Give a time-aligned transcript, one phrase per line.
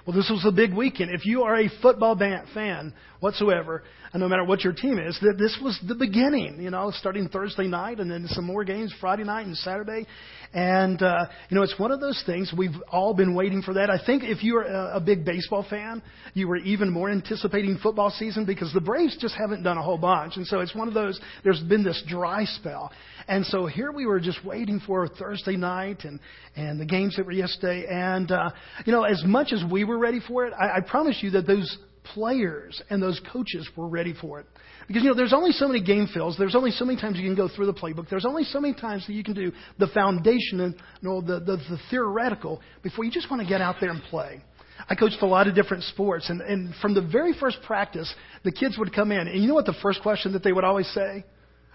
[0.08, 1.10] Well, this was a big weekend.
[1.10, 3.82] If you are a football fan whatsoever,
[4.14, 6.62] and no matter what your team is, that this was the beginning.
[6.62, 10.06] You know, starting Thursday night, and then some more games Friday night and Saturday,
[10.54, 13.90] and uh, you know, it's one of those things we've all been waiting for that.
[13.90, 18.08] I think if you're a, a big baseball fan, you were even more anticipating football
[18.08, 20.94] season because the Braves just haven't done a whole bunch, and so it's one of
[20.94, 21.20] those.
[21.44, 22.90] There's been this dry spell,
[23.26, 26.18] and so here we were just waiting for Thursday night and
[26.56, 28.50] and the games that were yesterday, and uh,
[28.86, 31.46] you know, as much as we were ready for it, I, I promise you that
[31.46, 31.76] those
[32.14, 34.46] players and those coaches were ready for it.
[34.86, 36.38] Because, you know, there's only so many game fills.
[36.38, 38.08] There's only so many times you can go through the playbook.
[38.08, 41.40] There's only so many times that you can do the foundation and you know, the,
[41.40, 44.42] the, the theoretical before you just want to get out there and play.
[44.88, 48.12] I coached a lot of different sports, and, and from the very first practice,
[48.44, 50.64] the kids would come in, and you know what the first question that they would
[50.64, 51.24] always say?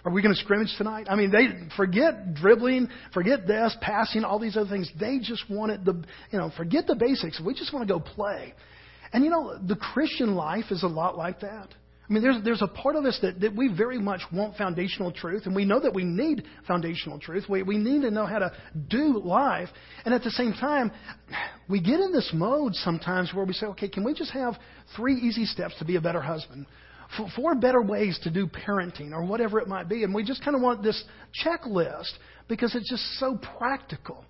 [0.06, 1.08] Are we going to scrimmage tonight?
[1.10, 4.92] I mean, they forget dribbling, forget this, passing, all these other things.
[5.00, 7.40] They just wanted the, you know, forget the basics.
[7.40, 8.54] We just want to go play.
[9.14, 11.70] And you know, the Christian life is a lot like that.
[12.10, 15.12] I mean, there's, there's a part of us that, that we very much want foundational
[15.14, 17.46] truth, and we know that we need foundational truth.
[17.48, 18.52] We, we need to know how to
[18.90, 19.70] do life.
[20.04, 20.92] And at the same time,
[21.70, 24.56] we get in this mode sometimes where we say, okay, can we just have
[24.98, 26.66] three easy steps to be a better husband?
[27.36, 30.04] Four better ways to do parenting, or whatever it might be.
[30.04, 31.04] And we just kind of want this
[31.44, 32.12] checklist
[32.48, 34.26] because it's just so practical.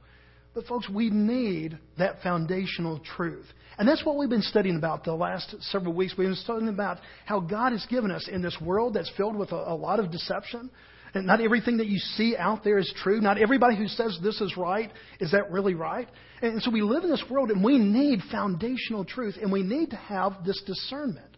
[0.53, 3.45] But, folks, we need that foundational truth.
[3.77, 6.13] And that's what we've been studying about the last several weeks.
[6.15, 9.51] We've been studying about how God has given us in this world that's filled with
[9.51, 10.69] a, a lot of deception.
[11.15, 13.21] And not everything that you see out there is true.
[13.21, 16.07] Not everybody who says this is right is that really right.
[16.41, 19.91] And so we live in this world and we need foundational truth and we need
[19.91, 21.32] to have this discernment.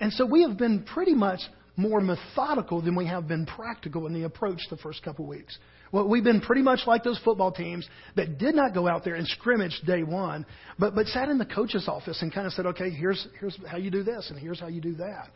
[0.00, 1.40] And so we have been pretty much
[1.76, 5.56] more methodical than we have been practical in the approach the first couple of weeks.
[5.92, 9.14] Well, we've been pretty much like those football teams that did not go out there
[9.14, 10.44] and scrimmage day one,
[10.78, 13.76] but, but sat in the coach's office and kind of said, okay, here's, here's how
[13.76, 15.30] you do this and here's how you do that.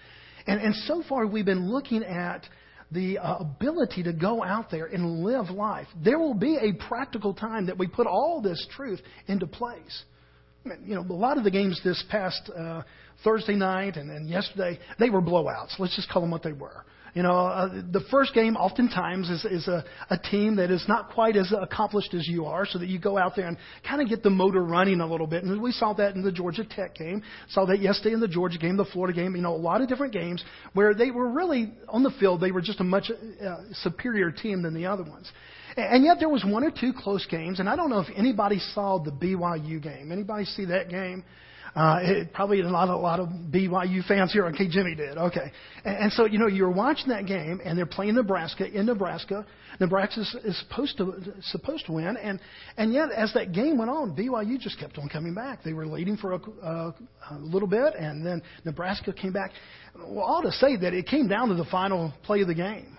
[0.47, 2.47] And, and so far we've been looking at
[2.91, 5.87] the uh, ability to go out there and live life.
[6.05, 10.03] There will be a practical time that we put all this truth into place.
[10.65, 12.83] You know, a lot of the games this past uh,
[13.25, 15.79] Thursday night and, and yesterday, they were blowouts.
[15.79, 16.85] Let's just call them what they were.
[17.15, 21.11] You know, uh, the first game oftentimes is, is a, a team that is not
[21.11, 24.09] quite as accomplished as you are, so that you go out there and kind of
[24.09, 25.45] get the motor running a little bit.
[25.45, 28.57] And we saw that in the Georgia Tech game, saw that yesterday in the Georgia
[28.57, 29.37] game, the Florida game.
[29.37, 32.41] You know, a lot of different games where they were really on the field.
[32.41, 35.31] They were just a much uh, superior team than the other ones.
[35.77, 38.59] And yet there was one or two close games, and I don't know if anybody
[38.75, 40.13] saw the BYU game.
[40.13, 41.25] Anybody see that game?
[41.75, 44.45] Uh, it, probably a lot, a lot of BYU fans here.
[44.47, 45.17] Okay, Jimmy did.
[45.17, 45.51] Okay.
[45.85, 49.47] And, and so, you know, you're watching that game, and they're playing Nebraska in Nebraska.
[49.81, 52.39] Nebraska is, is supposed to supposed to win, and
[52.77, 55.65] and yet as that game went on, BYU just kept on coming back.
[55.65, 56.95] They were leading for a, a,
[57.31, 59.53] a little bit, and then Nebraska came back.
[59.97, 62.99] Well, ought to say that it came down to the final play of the game.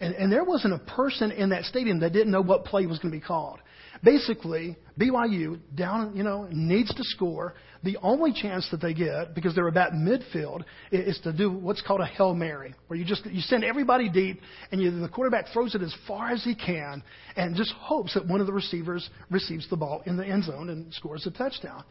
[0.00, 2.98] And, and there wasn't a person in that stadium that didn't know what play was
[2.98, 3.60] going to be called.
[4.02, 7.54] Basically, BYU down, you know, needs to score.
[7.82, 12.00] The only chance that they get, because they're about midfield, is to do what's called
[12.00, 14.40] a hail mary, where you just you send everybody deep,
[14.72, 17.02] and you, the quarterback throws it as far as he can,
[17.36, 20.70] and just hopes that one of the receivers receives the ball in the end zone
[20.70, 21.84] and scores a touchdown.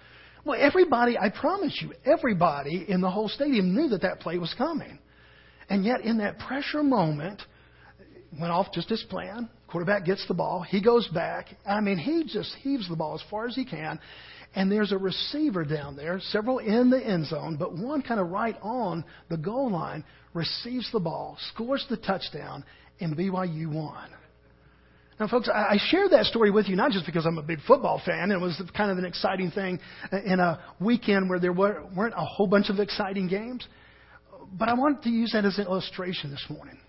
[0.46, 4.54] Well, everybody, I promise you, everybody in the whole stadium knew that that play was
[4.58, 4.98] coming,
[5.70, 7.42] and yet in that pressure moment,
[8.38, 9.50] went off just as planned.
[9.68, 10.62] Quarterback gets the ball.
[10.62, 11.48] He goes back.
[11.66, 14.00] I mean, he just heaves the ball as far as he can.
[14.56, 18.30] And there's a receiver down there, several in the end zone, but one kind of
[18.30, 20.04] right on the goal line,
[20.34, 22.64] receives the ball, scores the touchdown,
[23.00, 24.10] and BYU won.
[25.20, 28.02] Now, folks, I share that story with you not just because I'm a big football
[28.06, 28.32] fan.
[28.32, 29.80] It was kind of an exciting thing
[30.12, 33.68] in a weekend where there weren't a whole bunch of exciting games.
[34.58, 36.80] But I want to use that as an illustration this morning.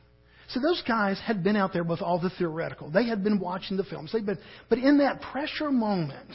[0.52, 2.90] So those guys had been out there with all the theoretical.
[2.90, 4.10] They had been watching the films.
[4.12, 4.38] They'd been,
[4.68, 6.28] but in that pressure moment,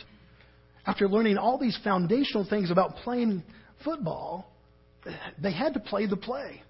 [0.85, 3.43] after learning all these foundational things about playing
[3.83, 4.49] football,
[5.41, 6.61] they had to play the play.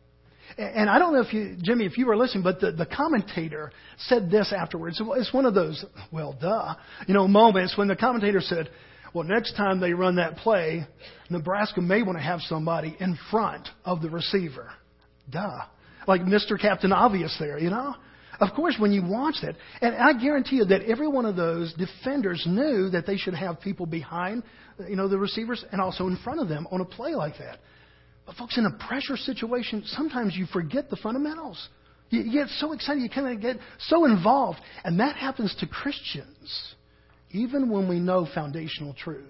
[0.58, 3.72] And I don't know if you, Jimmy, if you were listening, but the, the commentator
[3.98, 5.00] said this afterwards.
[5.00, 6.76] It's one of those, well, duh,
[7.08, 8.70] you know, moments when the commentator said,
[9.14, 10.86] well, next time they run that play,
[11.30, 14.72] Nebraska may want to have somebody in front of the receiver.
[15.30, 15.62] Duh
[16.08, 16.60] like Mr.
[16.60, 17.96] Captain Obvious there, you know?
[18.40, 21.74] Of course, when you watch that, and I guarantee you that every one of those
[21.74, 24.44] defenders knew that they should have people behind,
[24.90, 27.60] you know, the receivers and also in front of them on a play like that.
[28.26, 31.70] But folks, in a pressure situation, sometimes you forget the fundamentals.
[32.10, 36.76] You, get so excited, you kind of get so involved, and that happens to Christians,
[37.32, 39.26] even when we know foundational truth.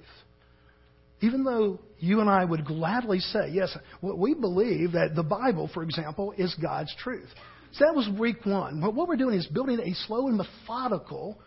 [1.26, 5.82] Even though you and I would gladly say, yes, we believe that the Bible, for
[5.82, 7.28] example, is God's truth.
[7.72, 8.80] So that was week one.
[8.80, 11.40] What we're doing is building a slow and methodical,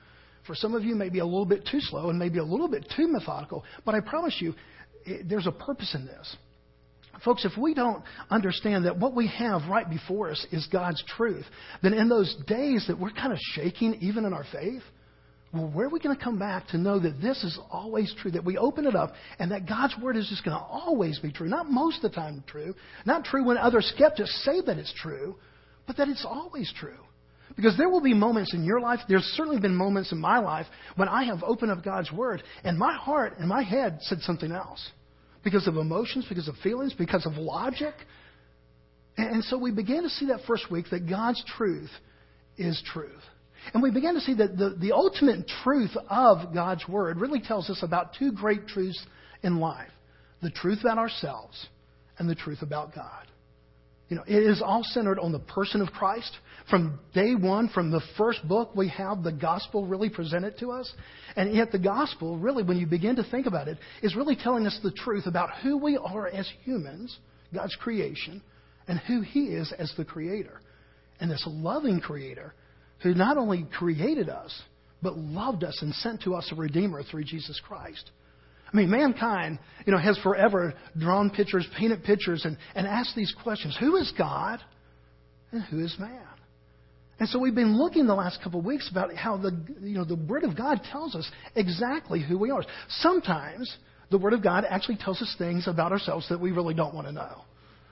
[0.47, 2.93] for some of you, maybe a little bit too slow and maybe a little bit
[2.97, 4.55] too methodical, but I promise you,
[5.25, 6.37] there's a purpose in this.
[7.25, 11.47] Folks, if we don't understand that what we have right before us is God's truth,
[11.83, 14.83] then in those days that we're kind of shaking, even in our faith,
[15.53, 18.31] well, where are we going to come back to know that this is always true?
[18.31, 21.33] That we open it up and that God's Word is just going to always be
[21.33, 21.49] true.
[21.49, 22.75] Not most of the time true.
[23.07, 25.37] Not true when other skeptics say that it's true,
[25.87, 26.99] but that it's always true.
[27.57, 30.67] Because there will be moments in your life, there's certainly been moments in my life
[30.97, 34.53] when I have opened up God's Word and my heart and my head said something
[34.53, 34.87] else.
[35.45, 37.95] Because of emotions, because of feelings, because of logic.
[39.17, 41.91] And so we began to see that first week that God's truth
[42.59, 43.23] is truth.
[43.75, 47.69] And we began to see that the, the ultimate truth of God's Word really tells
[47.71, 49.05] us about two great truths
[49.43, 49.91] in life
[50.41, 51.67] the truth about ourselves
[52.19, 53.27] and the truth about God.
[54.09, 56.31] You know, it is all centered on the person of Christ.
[56.71, 60.91] From day one, from the first book, we have the gospel really presented to us.
[61.37, 64.67] And yet, the gospel, really, when you begin to think about it, is really telling
[64.67, 67.19] us the truth about who we are as humans,
[67.53, 68.43] God's creation,
[68.87, 70.61] and who He is as the Creator.
[71.21, 72.55] And this loving Creator
[73.03, 74.63] who not only created us,
[75.03, 78.11] but loved us and sent to us a Redeemer through Jesus Christ.
[78.73, 83.35] I mean, mankind, you know, has forever drawn pictures, painted pictures, and, and asked these
[83.43, 83.77] questions.
[83.81, 84.61] Who is God
[85.53, 86.21] and who is man?
[87.21, 90.05] And so we've been looking the last couple of weeks about how the, you know,
[90.05, 92.63] the Word of God tells us exactly who we are.
[92.89, 93.75] Sometimes
[94.11, 97.07] the Word of God actually tells us things about ourselves that we really don't want
[97.07, 97.43] to know.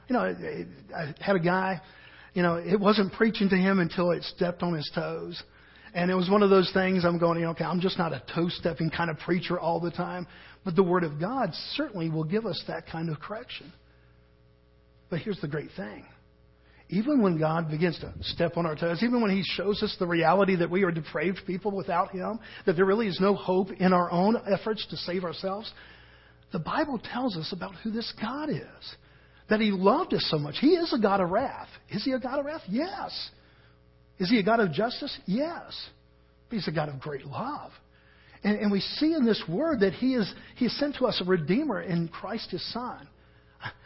[0.08, 1.80] You know, I had a guy,
[2.36, 5.42] you know, it wasn't preaching to him until it stepped on his toes.
[5.94, 8.12] And it was one of those things I'm going, you know, okay, I'm just not
[8.12, 10.26] a toe stepping kind of preacher all the time.
[10.62, 13.72] But the Word of God certainly will give us that kind of correction.
[15.08, 16.04] But here's the great thing.
[16.90, 20.06] Even when God begins to step on our toes, even when He shows us the
[20.06, 23.94] reality that we are depraved people without Him, that there really is no hope in
[23.94, 25.72] our own efforts to save ourselves,
[26.52, 28.96] the Bible tells us about who this God is.
[29.48, 30.56] That He loved us so much.
[30.60, 31.68] He is a God of wrath.
[31.90, 32.62] Is He a God of wrath?
[32.68, 33.30] Yes.
[34.18, 35.16] Is He a God of justice?
[35.26, 35.88] Yes.
[36.48, 37.70] But He's a God of great love.
[38.46, 41.28] And, and we see in this word that he is he sent to us a
[41.28, 43.08] redeemer in Christ his son.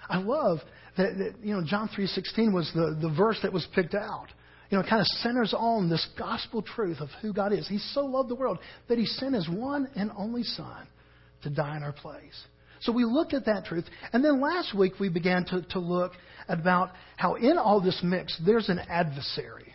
[0.08, 0.58] I love
[0.96, 4.26] that, that you know John 3:16 was the, the verse that was picked out.
[4.68, 7.66] You know, it kind of centers on this gospel truth of who God is.
[7.66, 8.58] He so loved the world
[8.88, 10.86] that he sent his one and only son
[11.42, 12.44] to die in our place.
[12.80, 13.84] So we looked at that truth.
[14.12, 16.12] And then last week we began to, to look
[16.48, 19.74] about how in all this mix there's an adversary.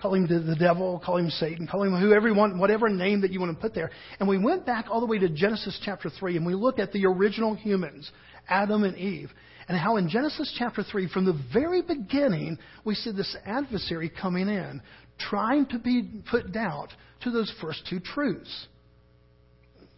[0.00, 3.30] Call him the, devil, call him Satan, call him whoever you want, whatever name that
[3.30, 3.90] you want to put there.
[4.18, 6.92] And we went back all the way to Genesis chapter 3 and we looked at
[6.92, 8.10] the original humans,
[8.48, 9.30] Adam and Eve,
[9.68, 14.48] and how in Genesis chapter 3, from the very beginning, we see this adversary coming
[14.48, 14.82] in,
[15.18, 16.88] trying to be put doubt
[17.22, 18.66] to those first two truths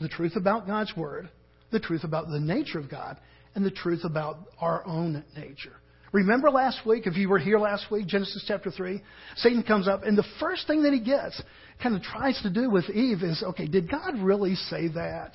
[0.00, 1.30] the truth about God's Word,
[1.75, 3.19] the truth about the nature of God,
[3.54, 5.75] and the truth about our own nature.
[6.12, 9.02] Remember last week, if you were here last week, Genesis chapter 3,
[9.37, 11.43] Satan comes up, and the first thing that he gets,
[11.83, 15.33] kind of tries to do with Eve is, okay, did God really say that?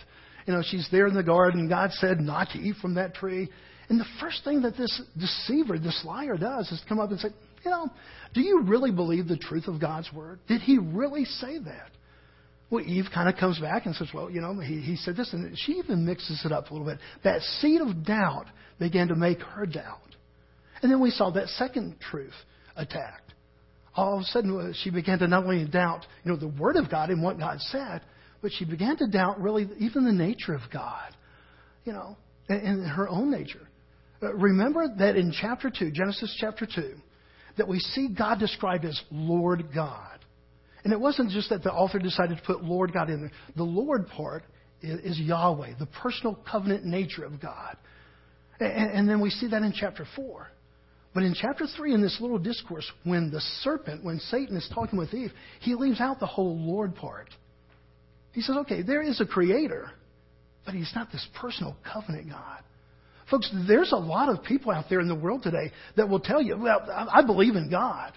[0.48, 3.50] You know, she's there in the garden, God said not to eat from that tree.
[3.90, 7.30] And the first thing that this deceiver, this liar does is come up and say,
[7.66, 7.90] you know,
[8.34, 10.40] do you really believe the truth of God's word?
[10.48, 11.92] Did he really say that?
[12.70, 15.34] Well, Eve kind of comes back and says, well, you know, he, he said this,
[15.34, 17.00] and she even mixes it up a little bit.
[17.24, 18.46] That seed of doubt
[18.78, 20.16] began to make her doubt.
[20.82, 22.34] And then we saw that second truth
[22.76, 23.34] attacked.
[23.96, 26.76] All of a sudden, uh, she began to not only doubt, you know, the Word
[26.76, 28.02] of God and what God said,
[28.42, 31.16] but she began to doubt really even the nature of God,
[31.86, 32.16] you know,
[32.48, 33.68] and, her own nature.
[34.22, 36.94] Uh, remember that in chapter 2, Genesis chapter 2,
[37.58, 40.19] that we see God described as Lord God.
[40.84, 43.32] And it wasn't just that the author decided to put Lord God in there.
[43.56, 44.44] The Lord part
[44.82, 47.78] is, Yahweh, the personal covenant nature of God.
[48.60, 50.48] And, and then we see that in chapter 4.
[51.14, 54.98] But in chapter 3, in this little discourse, when the serpent, when Satan is talking
[55.00, 57.30] with Eve, he leaves out the whole Lord part.
[58.32, 59.90] He says, okay, there is a creator,
[60.66, 62.62] but he's not this personal covenant God.
[63.30, 66.42] Folks, there's a lot of people out there in the world today that will tell
[66.42, 68.14] you, well, I believe in God.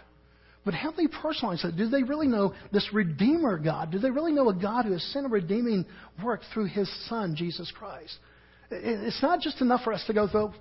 [0.65, 1.77] But have they personalized it?
[1.77, 3.91] Do they really know this Redeemer God?
[3.91, 5.85] Do they really know a God who has sent a redeeming
[6.23, 8.17] work through His Son, Jesus Christ?
[8.71, 10.53] It's not just enough for us to go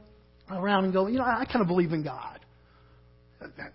[0.49, 2.39] around and go, you know, I kind of believe in God.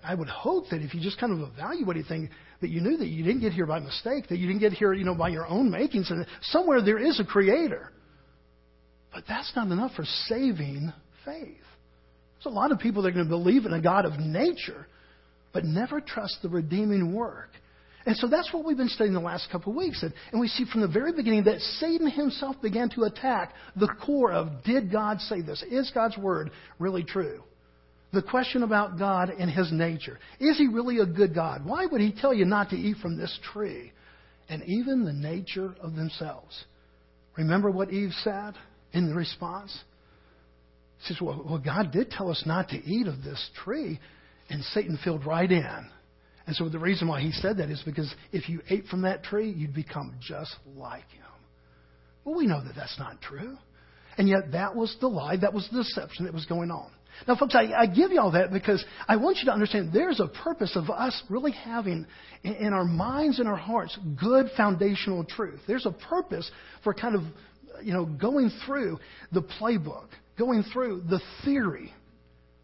[0.04, 2.30] I would hope that if you just kind of evaluate anything,
[2.60, 4.92] that you knew that you didn't get here by mistake, that you didn't get here,
[4.92, 7.92] you know, by your own makings, and somewhere there is a creator.
[9.12, 10.92] But that's not enough for saving
[11.24, 11.56] faith.
[12.34, 14.86] There's a lot of people that are going to believe in a God of nature,
[15.56, 17.48] but never trust the redeeming work.
[18.04, 20.02] And so that's what we've been studying the last couple of weeks.
[20.02, 23.88] And, and we see from the very beginning that Satan himself began to attack the
[24.04, 25.64] core of did God say this?
[25.70, 27.42] Is God's word really true?
[28.12, 30.18] The question about God and his nature.
[30.40, 31.64] Is he really a good God?
[31.64, 33.92] Why would he tell you not to eat from this tree?
[34.50, 36.66] And even the nature of themselves.
[37.38, 38.52] Remember what Eve said
[38.92, 39.74] in response?
[41.06, 43.98] She says, well, well, God did tell us not to eat of this tree.
[44.48, 45.90] And Satan filled right in.
[46.46, 49.24] And so the reason why he said that is because if you ate from that
[49.24, 51.24] tree, you'd become just like him.
[52.24, 53.56] Well, we know that that's not true.
[54.18, 56.90] And yet that was the lie, that was the deception that was going on.
[57.26, 60.20] Now, folks, I, I give you all that because I want you to understand there's
[60.20, 62.06] a purpose of us really having
[62.42, 65.60] in, in our minds and our hearts good foundational truth.
[65.66, 66.50] There's a purpose
[66.84, 67.22] for kind of,
[67.82, 68.98] you know, going through
[69.32, 71.92] the playbook, going through the theory.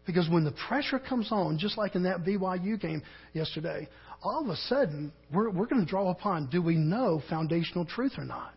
[0.05, 3.01] Because when the pressure comes on, just like in that BYU game
[3.33, 3.87] yesterday,
[4.21, 8.13] all of a sudden we're, we're going to draw upon do we know foundational truth
[8.17, 8.53] or not?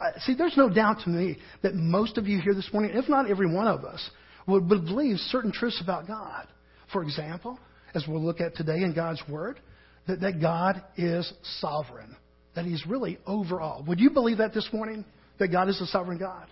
[0.00, 3.08] Uh, see, there's no doubt to me that most of you here this morning, if
[3.08, 4.10] not every one of us,
[4.46, 6.46] would believe certain truths about God.
[6.92, 7.58] For example,
[7.94, 9.60] as we'll look at today in God's Word,
[10.06, 12.16] that, that God is sovereign,
[12.54, 13.84] that He's really over all.
[13.86, 15.04] Would you believe that this morning?
[15.38, 16.46] That God is a sovereign God?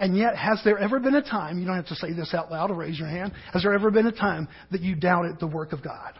[0.00, 2.50] And yet, has there ever been a time, you don't have to say this out
[2.50, 5.46] loud or raise your hand, has there ever been a time that you doubted the
[5.46, 6.14] work of God?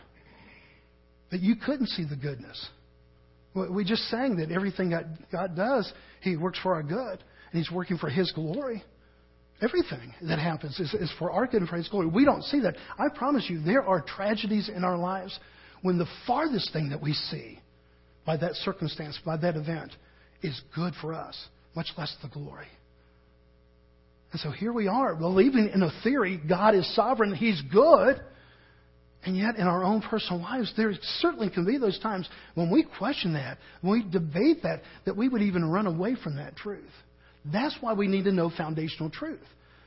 [1.30, 2.68] That you couldn't see the goodness?
[3.54, 7.22] We just sang that everything that God does, He works for our good,
[7.52, 8.82] and He's working for His glory.
[9.60, 12.06] Everything that happens is, is for our good and for His glory.
[12.06, 12.76] We don't see that.
[12.98, 15.38] I promise you, there are tragedies in our lives
[15.82, 17.58] when the farthest thing that we see
[18.24, 19.92] by that circumstance, by that event,
[20.42, 21.36] is good for us,
[21.74, 22.68] much less the glory.
[24.32, 28.20] And so here we are, believing in a theory God is sovereign, He's good.
[29.24, 32.84] And yet, in our own personal lives, there certainly can be those times when we
[32.98, 36.88] question that, when we debate that, that we would even run away from that truth.
[37.44, 39.44] That's why we need to know foundational truth.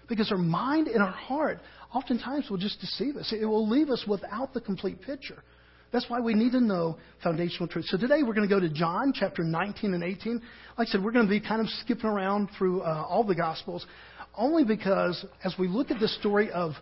[0.09, 1.59] Because our mind and our heart
[1.93, 3.33] oftentimes will just deceive us.
[3.33, 5.41] It will leave us without the complete picture.
[5.91, 7.85] That's why we need to know foundational truth.
[7.87, 10.41] So today we're going to go to John chapter 19 and 18.
[10.77, 13.35] Like I said, we're going to be kind of skipping around through uh, all the
[13.35, 13.85] Gospels,
[14.35, 16.73] only because as we look at the story of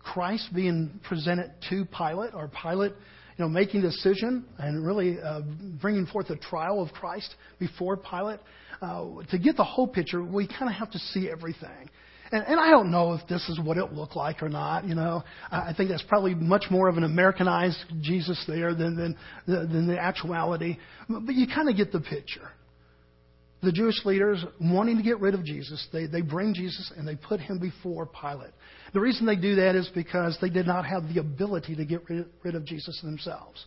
[0.00, 2.92] Christ being presented to Pilate, or Pilate,
[3.36, 5.42] you know, making a decision and really uh,
[5.80, 8.40] bringing forth a trial of Christ before Pilate,
[8.80, 11.90] uh, to get the whole picture, we kind of have to see everything.
[12.30, 14.84] And, and I don't know if this is what it looked like or not.
[14.84, 19.16] You know, I think that's probably much more of an Americanized Jesus there than than,
[19.46, 20.78] than the actuality.
[21.08, 22.50] But you kind of get the picture.
[23.60, 27.16] The Jewish leaders wanting to get rid of Jesus, they, they bring Jesus and they
[27.16, 28.52] put him before Pilate.
[28.94, 32.08] The reason they do that is because they did not have the ability to get
[32.08, 33.64] rid, rid of Jesus themselves.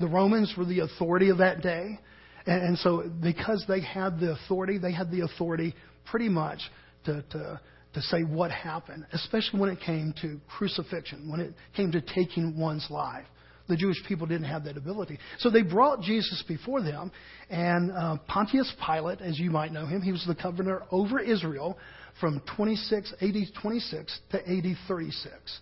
[0.00, 1.98] The Romans were the authority of that day.
[2.46, 5.74] And, and so, because they had the authority, they had the authority
[6.06, 6.60] pretty much
[7.04, 7.60] to, to,
[7.94, 12.58] to say what happened, especially when it came to crucifixion, when it came to taking
[12.58, 13.26] one's life.
[13.68, 15.18] The Jewish people didn't have that ability.
[15.38, 17.10] So they brought Jesus before them,
[17.50, 21.76] and uh, Pontius Pilate, as you might know him, he was the governor over Israel
[22.20, 25.60] from 26, AD 26 to AD 36.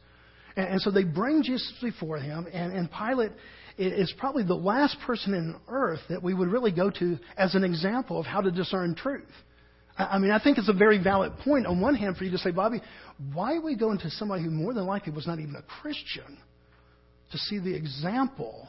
[0.56, 3.32] And, and so they bring Jesus before him, and, and Pilate
[3.76, 7.64] is probably the last person in earth that we would really go to as an
[7.64, 9.24] example of how to discern truth.
[9.96, 12.38] I mean, I think it's a very valid point on one hand for you to
[12.38, 12.80] say, Bobby,
[13.32, 16.38] why are we going to somebody who more than likely was not even a Christian
[17.32, 18.68] to see the example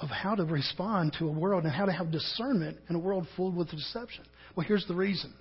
[0.00, 3.26] of how to respond to a world and how to have discernment in a world
[3.36, 4.24] filled with deception?
[4.56, 5.32] Well, here's the reason.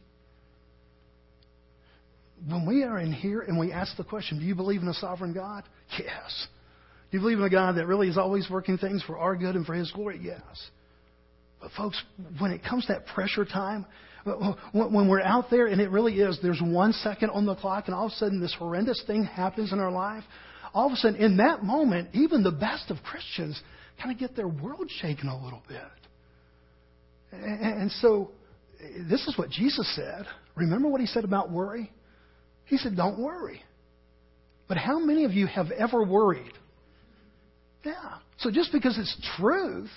[2.47, 4.93] When we are in here and we ask the question, do you believe in a
[4.93, 5.63] sovereign God?
[5.97, 6.47] Yes.
[7.09, 9.55] Do you believe in a God that really is always working things for our good
[9.55, 10.19] and for His glory?
[10.21, 10.41] Yes.
[11.61, 12.01] But, folks,
[12.39, 13.85] when it comes to that pressure time,
[14.73, 17.95] when we're out there and it really is, there's one second on the clock and
[17.95, 20.23] all of a sudden this horrendous thing happens in our life,
[20.73, 23.61] all of a sudden in that moment, even the best of Christians
[24.01, 25.81] kind of get their world shaken a little bit.
[27.31, 28.31] And so,
[29.09, 30.25] this is what Jesus said.
[30.55, 31.91] Remember what he said about worry?
[32.65, 33.61] He said, Don't worry.
[34.67, 36.53] But how many of you have ever worried?
[37.83, 38.17] Yeah.
[38.37, 39.89] So just because it's truth,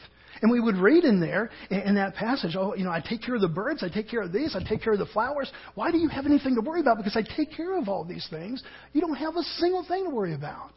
[0.42, 3.34] and we would read in there, in that passage, oh, you know, I take care
[3.34, 5.50] of the birds, I take care of these, I take care of the flowers.
[5.74, 6.98] Why do you have anything to worry about?
[6.98, 8.62] Because I take care of all these things.
[8.92, 10.72] You don't have a single thing to worry about.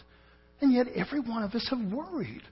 [0.62, 2.44] And yet, every one of us have worried.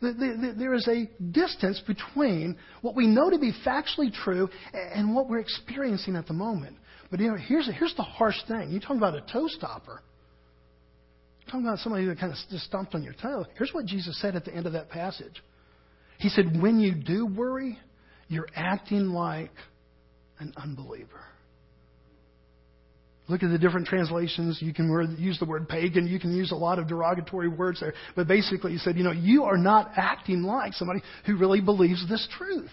[0.00, 5.40] There is a distance between what we know to be factually true and what we're
[5.40, 6.76] experiencing at the moment.
[7.10, 8.70] But you know, here's, here's the harsh thing.
[8.70, 10.00] You talk about a toe stopper.
[11.46, 13.44] Talking about somebody that kind of just stomped on your toe.
[13.58, 15.42] Here's what Jesus said at the end of that passage.
[16.20, 17.78] He said, When you do worry,
[18.28, 19.50] you're acting like
[20.38, 21.24] an unbeliever.
[23.28, 24.58] Look at the different translations.
[24.60, 26.06] You can use the word pagan.
[26.06, 27.94] You can use a lot of derogatory words there.
[28.16, 32.06] But basically, he said, you know, you are not acting like somebody who really believes
[32.08, 32.70] this truth.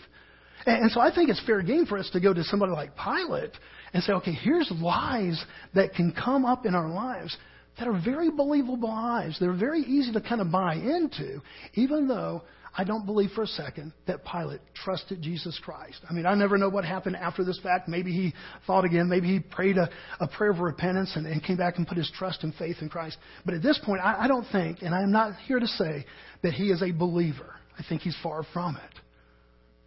[0.65, 3.51] And so I think it's fair game for us to go to somebody like Pilate
[3.93, 5.41] and say, okay, here's lies
[5.75, 7.37] that can come up in our lives
[7.77, 9.37] that are very believable lies.
[9.39, 11.41] They're very easy to kind of buy into,
[11.75, 12.41] even though
[12.79, 15.99] I don't believe for a second that Pilate trusted Jesus Christ.
[16.07, 17.89] I mean, I never know what happened after this fact.
[17.89, 18.33] Maybe he
[18.67, 19.09] thought again.
[19.09, 22.11] Maybe he prayed a, a prayer of repentance and, and, came back and put his
[22.15, 23.17] trust and faith in Christ.
[23.45, 26.05] But at this point, I, I don't think, and I'm not here to say
[26.43, 27.55] that he is a believer.
[27.79, 28.99] I think he's far from it.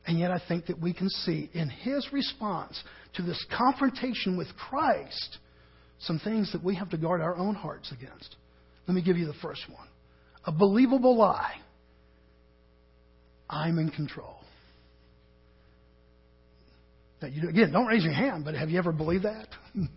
[0.08, 2.82] And yet, I think that we can see in his response
[3.14, 5.38] to this confrontation with Christ
[6.00, 8.34] some things that we have to guard our own hearts against.
[8.88, 9.86] Let me give you the first one
[10.44, 11.60] a believable lie
[13.50, 14.36] I'm in control.
[17.20, 19.48] Now, you, again, don't raise your hand, but have you ever believed that?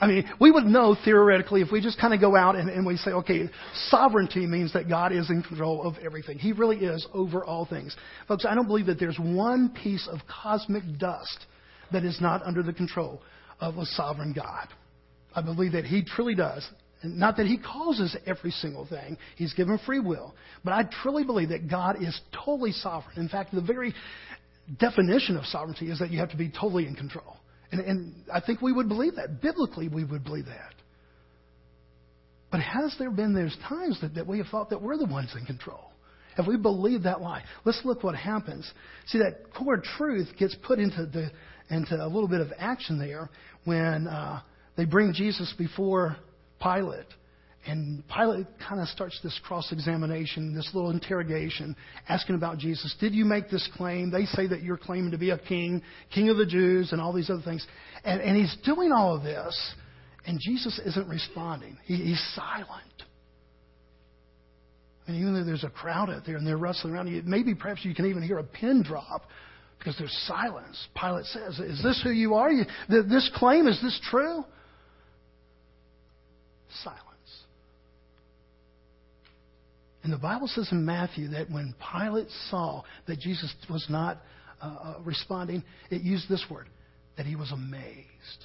[0.00, 2.86] I mean, we would know theoretically if we just kind of go out and, and
[2.86, 3.48] we say, okay,
[3.88, 6.38] sovereignty means that God is in control of everything.
[6.38, 7.96] He really is over all things.
[8.28, 11.46] Folks, I don't believe that there's one piece of cosmic dust
[11.92, 13.22] that is not under the control
[13.60, 14.68] of a sovereign God.
[15.34, 16.66] I believe that He truly does
[17.02, 20.34] not that he causes every single thing, he's given free will.
[20.64, 23.18] But I truly believe that God is totally sovereign.
[23.18, 23.94] In fact, the very
[24.80, 27.36] definition of sovereignty is that you have to be totally in control.
[27.70, 29.40] And, and I think we would believe that.
[29.40, 30.74] Biblically, we would believe that.
[32.50, 35.34] But has there been those times that, that we have thought that we're the ones
[35.38, 35.90] in control?
[36.36, 37.42] Have we believed that lie?
[37.64, 38.70] Let's look what happens.
[39.06, 41.30] See, that core truth gets put into, the,
[41.70, 43.30] into a little bit of action there
[43.64, 44.42] when uh,
[44.76, 46.16] they bring Jesus before
[46.60, 47.06] Pilate.
[47.66, 51.74] And Pilate kind of starts this cross examination, this little interrogation,
[52.08, 52.94] asking about Jesus.
[53.00, 54.10] Did you make this claim?
[54.10, 55.82] They say that you're claiming to be a king,
[56.14, 57.66] king of the Jews, and all these other things.
[58.04, 59.74] And, and he's doing all of this,
[60.26, 61.76] and Jesus isn't responding.
[61.84, 63.02] He, he's silent.
[65.08, 67.84] And even though there's a crowd out there and they're wrestling around, you, maybe perhaps
[67.84, 69.22] you can even hear a pin drop
[69.78, 70.86] because there's silence.
[71.00, 72.50] Pilate says, Is this who you are?
[72.50, 74.44] You, this claim, is this true?
[76.82, 77.02] Silence.
[80.02, 84.18] And the Bible says in Matthew that when Pilate saw that Jesus was not
[84.62, 86.68] uh, uh, responding, it used this word,
[87.16, 88.44] that he was amazed.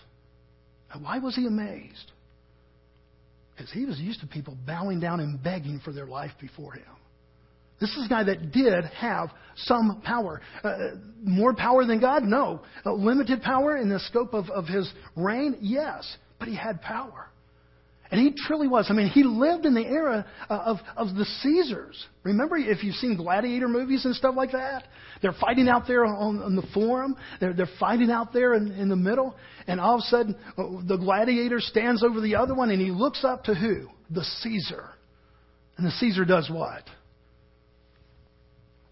[0.89, 2.11] Now, why was he amazed?
[3.51, 6.83] Because he was used to people bowing down and begging for their life before him.
[7.79, 10.41] This is a guy that did have some power.
[10.63, 10.77] Uh,
[11.23, 12.23] more power than God?
[12.23, 12.61] No.
[12.85, 15.57] Uh, limited power in the scope of, of his reign?
[15.61, 16.17] Yes.
[16.39, 17.27] But he had power.
[18.11, 18.87] And he truly was.
[18.89, 22.05] I mean, he lived in the era uh, of, of the Caesars.
[22.23, 24.83] Remember, if you've seen gladiator movies and stuff like that,
[25.21, 27.15] they're fighting out there on, on the forum.
[27.39, 29.33] They're, they're fighting out there in, in the middle.
[29.65, 32.91] And all of a sudden, uh, the gladiator stands over the other one and he
[32.91, 33.87] looks up to who?
[34.09, 34.89] The Caesar.
[35.77, 36.83] And the Caesar does what?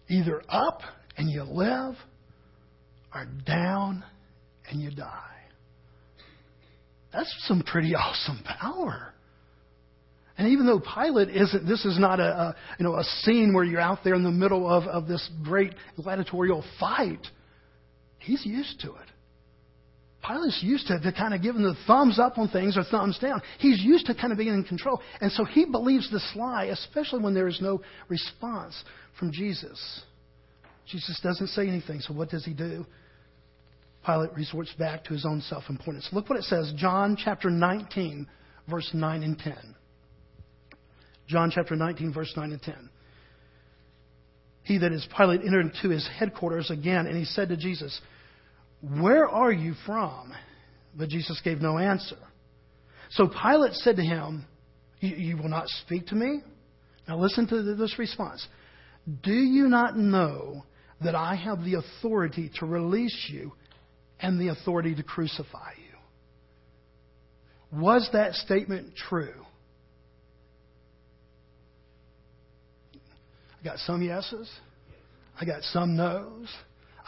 [0.08, 0.80] Either up
[1.18, 1.94] and you live,
[3.14, 4.02] or down
[4.70, 5.39] and you die.
[7.12, 9.12] That's some pretty awesome power.
[10.38, 13.64] And even though Pilate isn't, this is not a, a, you know, a scene where
[13.64, 17.26] you're out there in the middle of, of this great gladiatorial fight,
[18.18, 19.08] he's used to it.
[20.26, 23.42] Pilate's used to, to kind of giving the thumbs up on things or thumbs down.
[23.58, 25.00] He's used to kind of being in control.
[25.20, 28.82] And so he believes this lie, especially when there is no response
[29.18, 30.02] from Jesus.
[30.86, 32.86] Jesus doesn't say anything, so what does he do?
[34.04, 36.08] Pilate resorts back to his own self importance.
[36.12, 38.26] Look what it says, John chapter 19,
[38.68, 39.54] verse 9 and 10.
[41.28, 42.90] John chapter 19, verse 9 and 10.
[44.62, 48.00] He that is Pilate entered into his headquarters again, and he said to Jesus,
[48.80, 50.32] Where are you from?
[50.96, 52.16] But Jesus gave no answer.
[53.10, 54.46] So Pilate said to him,
[55.00, 56.40] You will not speak to me?
[57.06, 58.46] Now listen to this response.
[59.22, 60.64] Do you not know
[61.02, 63.52] that I have the authority to release you
[64.20, 67.80] and the authority to crucify you.
[67.80, 69.44] Was that statement true?
[73.60, 74.50] I got some yeses.
[75.40, 76.48] I got some no's.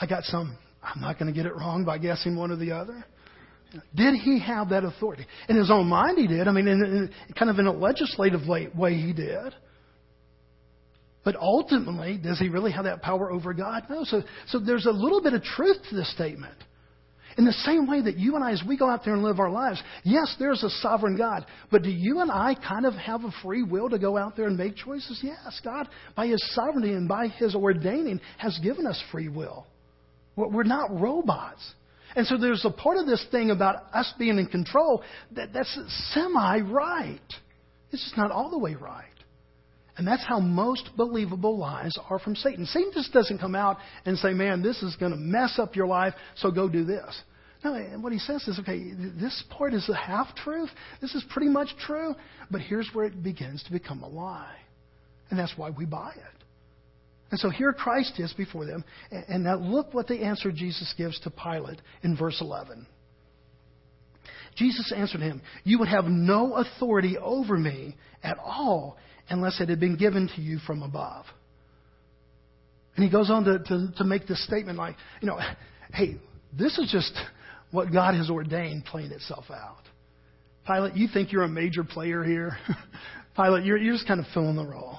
[0.00, 2.72] I got some, I'm not going to get it wrong by guessing one or the
[2.72, 3.04] other.
[3.94, 5.26] Did he have that authority?
[5.48, 6.46] In his own mind, he did.
[6.46, 9.54] I mean, in, in, kind of in a legislative way, way, he did.
[11.24, 13.84] But ultimately, does he really have that power over God?
[13.88, 14.04] No.
[14.04, 16.56] So, so there's a little bit of truth to this statement.
[17.38, 19.40] In the same way that you and I, as we go out there and live
[19.40, 23.24] our lives, yes, there's a sovereign God, but do you and I kind of have
[23.24, 25.20] a free will to go out there and make choices?
[25.22, 29.66] Yes, God, by His sovereignty and by His ordaining, has given us free will.
[30.36, 31.62] We're not robots.
[32.14, 35.78] And so there's a part of this thing about us being in control that, that's
[36.12, 37.20] semi right.
[37.90, 39.04] It's just not all the way right.
[39.96, 42.64] And that's how most believable lies are from Satan.
[42.64, 43.76] Satan just doesn't come out
[44.06, 47.22] and say, man, this is going to mess up your life, so go do this.
[47.62, 50.70] No, what he says is, okay, this part is a half truth.
[51.00, 52.14] This is pretty much true,
[52.50, 54.56] but here's where it begins to become a lie.
[55.30, 56.44] And that's why we buy it.
[57.30, 58.84] And so here Christ is before them.
[59.10, 62.86] And now look what the answer Jesus gives to Pilate in verse 11.
[64.56, 69.80] Jesus answered him, You would have no authority over me at all unless it had
[69.80, 71.24] been given to you from above.
[72.96, 75.38] And he goes on to, to, to make this statement like, you know,
[75.92, 76.16] hey,
[76.56, 77.16] this is just
[77.70, 79.82] what God has ordained playing itself out.
[80.66, 82.56] Pilate, you think you're a major player here?
[83.36, 84.98] Pilate, you're, you're just kind of filling the role.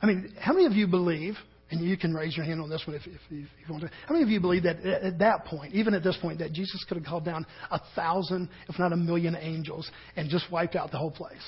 [0.00, 1.34] I mean, how many of you believe,
[1.70, 3.90] and you can raise your hand on this one if, if, if you want to,
[4.06, 6.84] how many of you believe that at that point, even at this point, that Jesus
[6.88, 10.90] could have called down a thousand, if not a million angels and just wiped out
[10.90, 11.42] the whole place?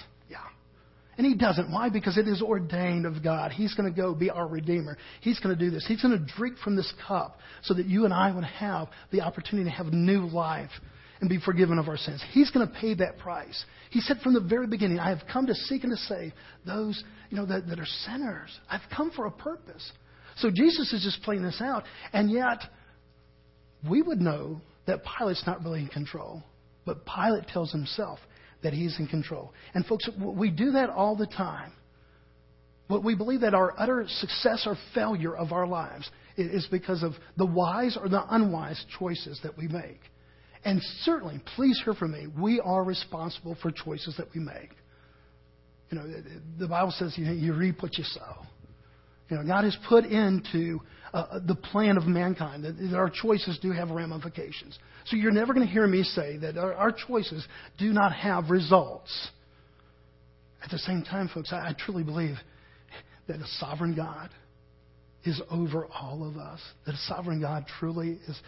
[1.20, 1.70] And he doesn't.
[1.70, 1.90] Why?
[1.90, 3.52] Because it is ordained of God.
[3.52, 4.96] He's going to go be our Redeemer.
[5.20, 5.85] He's going to do this.
[5.87, 9.20] He's going to drink from this cup so that you and I would have the
[9.20, 10.70] opportunity to have new life
[11.20, 12.24] and be forgiven of our sins.
[12.30, 13.66] He's going to pay that price.
[13.90, 16.33] He said from the very beginning, I have come to seek and to save
[16.64, 18.59] those you know, that, that are sinners.
[18.70, 19.92] I've come for a purpose.
[20.38, 21.85] So Jesus is just playing this out.
[22.14, 22.61] And yet,
[23.87, 26.42] we would know that Pilate's not really in control.
[26.87, 28.20] But Pilate tells himself
[28.62, 29.53] that he's in control.
[29.75, 31.73] And folks, we do that all the time.
[32.88, 37.12] But we believe that our utter success or failure of our lives is because of
[37.37, 40.01] the wise or the unwise choices that we make.
[40.64, 44.70] And certainly, please hear from me, we are responsible for choices that we make.
[45.90, 46.05] You know,
[46.59, 48.44] the Bible says you, you reap what you sow.
[49.29, 50.81] You know, God has put into
[51.12, 54.79] uh, the plan of mankind that, that our choices do have ramifications.
[55.07, 57.46] So you're never going to hear me say that our, our choices
[57.79, 59.31] do not have results.
[60.62, 62.37] At the same time, folks, I, I truly believe
[63.27, 64.31] that a sovereign God
[65.25, 66.61] is over all of us.
[66.87, 68.40] That a sovereign God truly is,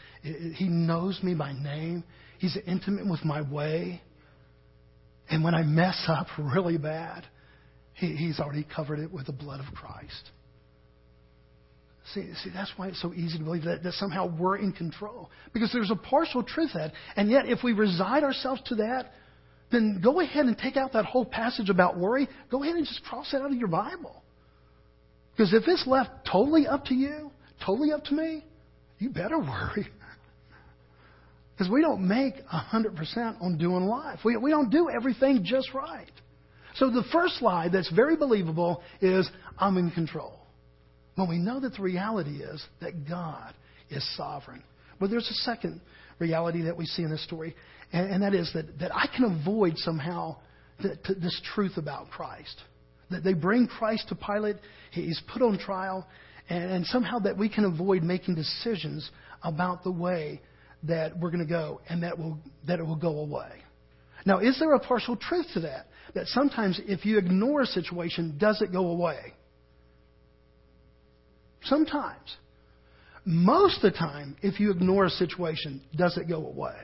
[0.57, 2.05] He knows me by name.
[2.39, 4.01] He's intimate with my way.
[5.31, 7.25] And when I mess up really bad,
[7.95, 10.31] he, He's already covered it with the blood of Christ.
[12.15, 15.31] See, see, that's why it's so easy to believe that, that somehow we're in control.
[15.53, 16.93] Because there's a partial truth that.
[17.17, 19.13] And yet, if we reside ourselves to that,
[19.71, 22.29] then go ahead and take out that whole passage about worry.
[22.51, 24.23] Go ahead and just cross it out of your Bible.
[25.33, 27.31] Because if it's left totally up to you,
[27.65, 28.45] totally up to me,
[28.99, 29.87] you better worry.
[31.53, 34.21] Because we don't make 100% on doing life.
[34.25, 36.11] We, we don't do everything just right.
[36.75, 40.42] So the first lie that's very believable is, I'm in control.
[41.15, 43.55] When we know that the reality is that God
[43.91, 44.63] is sovereign.
[44.99, 45.81] But there's a second
[46.19, 47.55] reality that we see in this story,
[47.93, 50.37] and, and that is that, that I can avoid somehow
[50.81, 52.61] this truth about Christ.
[53.11, 54.57] That they bring Christ to Pilate.
[54.91, 56.07] He's put on trial.
[56.49, 59.09] And somehow that we can avoid making decisions
[59.43, 60.41] about the way
[60.85, 63.63] that we're going to go and that, will, that it will go away.
[64.27, 65.87] Now, is there a partial truth to that?
[66.15, 69.35] That sometimes if you ignore a situation, does it go away?
[71.65, 72.37] Sometimes.
[73.25, 76.75] Most of the time, if you ignore a situation, does it go away?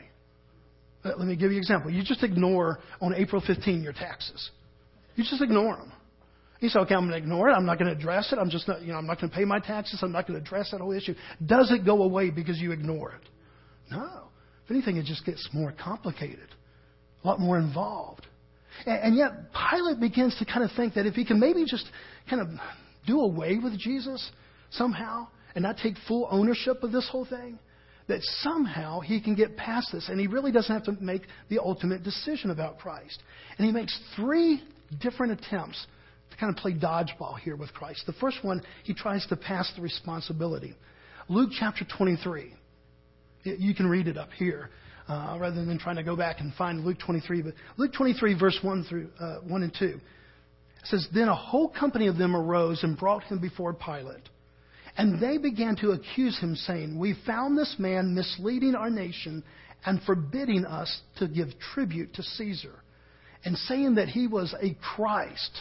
[1.04, 1.90] Uh, let me give you an example.
[1.90, 4.50] You just ignore on April 15 your taxes.
[5.16, 5.92] You just ignore them.
[6.60, 7.52] You say, okay, I'm going to ignore it.
[7.52, 8.38] I'm not going to address it.
[8.38, 10.00] I'm just not, you know, I'm not going to pay my taxes.
[10.02, 11.14] I'm not going to address that whole issue.
[11.44, 13.28] Does it go away because you ignore it?
[13.90, 14.24] No.
[14.64, 16.48] If anything, it just gets more complicated,
[17.22, 18.26] a lot more involved.
[18.86, 21.86] And, and yet, Pilate begins to kind of think that if he can maybe just
[22.28, 22.48] kind of
[23.06, 24.30] do away with Jesus
[24.70, 27.58] somehow and not take full ownership of this whole thing,
[28.08, 31.58] that somehow he can get past this and he really doesn't have to make the
[31.58, 33.22] ultimate decision about Christ.
[33.56, 34.62] And he makes three
[35.00, 35.86] different attempts
[36.30, 38.04] to kind of play dodgeball here with Christ.
[38.06, 40.74] The first one, he tries to pass the responsibility.
[41.28, 42.54] Luke chapter 23.
[43.44, 44.70] You can read it up here
[45.08, 47.42] uh, rather than trying to go back and find Luke 23.
[47.42, 50.00] But Luke 23, verse 1 through uh, 1 and 2.
[50.84, 54.28] Says, Then a whole company of them arose and brought him before Pilate.
[54.98, 59.44] And they began to accuse him, saying, We found this man misleading our nation
[59.86, 62.74] and forbidding us to give tribute to Caesar,
[63.44, 65.52] and saying that he was a Christ,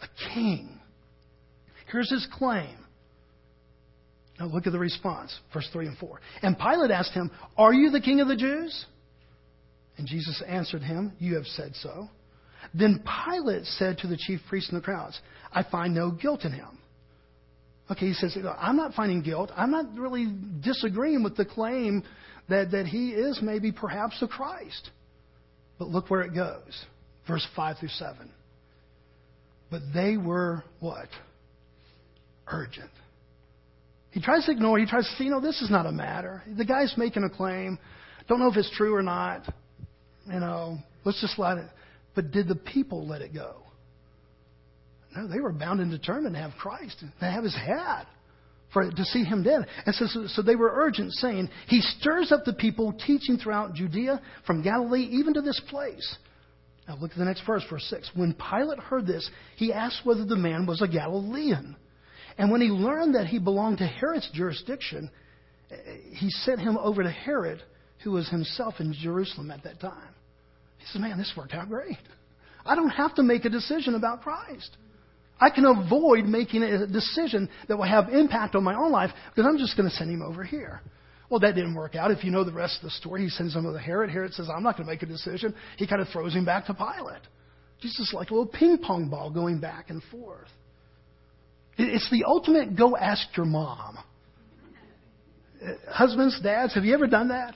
[0.00, 0.80] a king.
[1.92, 2.74] Here's his claim.
[4.40, 6.18] Now look at the response, verse 3 and 4.
[6.42, 8.86] And Pilate asked him, Are you the king of the Jews?
[9.98, 12.08] And Jesus answered him, You have said so.
[12.72, 15.20] Then Pilate said to the chief priests and the crowds,
[15.52, 16.78] I find no guilt in him.
[17.90, 19.50] Okay, he says, I'm not finding guilt.
[19.56, 20.26] I'm not really
[20.62, 22.02] disagreeing with the claim
[22.48, 24.90] that, that he is maybe perhaps the Christ.
[25.78, 26.84] But look where it goes.
[27.26, 28.30] Verse 5 through 7.
[29.70, 31.08] But they were what?
[32.46, 32.90] Urgent.
[34.10, 34.78] He tries to ignore.
[34.78, 36.42] He tries to say, you know, this is not a matter.
[36.56, 37.78] The guy's making a claim.
[38.28, 39.42] Don't know if it's true or not.
[40.26, 41.68] You know, let's just let it.
[42.14, 43.56] But did the people let it go?
[45.16, 48.06] No, they were bound and determined to have Christ, to have his head,
[48.72, 49.66] for to see him dead.
[49.86, 53.74] And so, so, so they were urgent, saying, He stirs up the people, teaching throughout
[53.74, 56.16] Judea, from Galilee, even to this place.
[56.86, 58.10] Now look at the next verse, verse 6.
[58.14, 61.76] When Pilate heard this, he asked whether the man was a Galilean.
[62.38, 65.10] And when he learned that he belonged to Herod's jurisdiction,
[66.14, 67.62] he sent him over to Herod,
[68.04, 70.14] who was himself in Jerusalem at that time.
[70.78, 71.98] He said, Man, this worked out great.
[72.64, 74.76] I don't have to make a decision about Christ.
[75.40, 79.48] I can avoid making a decision that will have impact on my own life because
[79.48, 80.80] I'm just going to send him over here.
[81.30, 82.10] Well, that didn't work out.
[82.10, 84.10] If you know the rest of the story, he sends him over to Herod.
[84.10, 85.54] Herod says, I'm not going to make a decision.
[85.76, 87.22] He kind of throws him back to Pilate.
[87.80, 90.48] Jesus is like a little ping pong ball going back and forth.
[91.76, 93.98] It's the ultimate go ask your mom.
[95.88, 97.54] Husbands, dads, have you ever done that?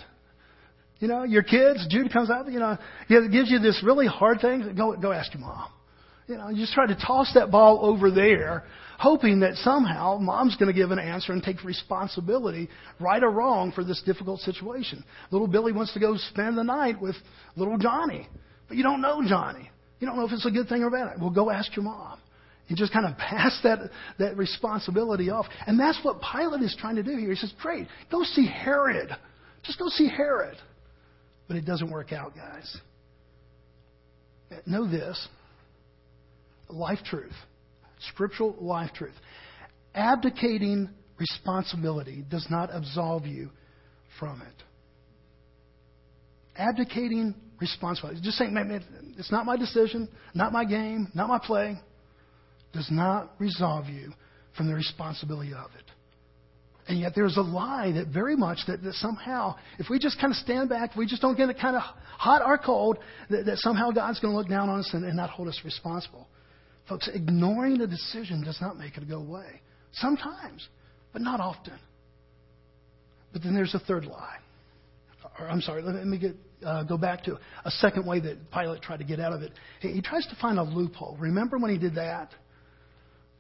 [0.99, 2.77] You know, your kids, Jude comes out, you know,
[3.09, 4.75] gives you this really hard thing.
[4.77, 5.69] Go, go ask your mom.
[6.29, 8.65] You know, you just try to toss that ball over there,
[8.99, 12.69] hoping that somehow mom's going to give an answer and take responsibility,
[13.01, 15.05] right or wrong, for this difficult situation.
[15.31, 17.17] Little Billy wants to go spend the night with
[17.57, 18.29] little Johnny,
[18.69, 19.71] but you don't know Johnny.
[19.99, 21.21] You don't know if it's a good thing or bad.
[21.21, 22.19] Well, go ask your mom.
[22.69, 25.47] You just kind of pass that, that responsibility off.
[25.67, 27.31] And that's what Pilate is trying to do here.
[27.31, 29.11] He says, Great, go see Herod.
[29.65, 30.57] Just go see Herod.
[31.49, 32.77] But it doesn't work out, guys.
[34.67, 35.29] Know this
[36.73, 37.33] life truth,
[38.11, 39.15] scriptural life truth.
[39.95, 43.51] Abdicating responsibility does not absolve you
[44.19, 44.63] from it.
[46.57, 48.55] Abdicating responsibility, just saying,
[49.19, 51.79] it's not my decision, not my game, not my play,
[52.73, 54.13] does not resolve you
[54.57, 55.85] from the responsibility of it.
[56.89, 60.33] And yet there's a lie that very much that, that somehow, if we just kind
[60.33, 62.99] of stand back, if we just don't get it kind of hot or cold,
[63.31, 65.61] that, that somehow God's going to look down on us and, and not hold us
[65.65, 66.27] responsible.
[66.89, 69.61] Folks, ignoring a decision does not make it go away.
[69.93, 70.67] Sometimes,
[71.13, 71.79] but not often.
[73.33, 74.37] But then there's a third lie.
[75.39, 78.83] Or, I'm sorry, let me get, uh, go back to a second way that Pilate
[78.83, 79.53] tried to get out of it.
[79.81, 81.17] He, he tries to find a loophole.
[81.19, 82.31] Remember when he did that?